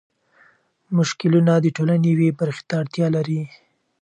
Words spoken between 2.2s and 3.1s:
برخې ته اړتيا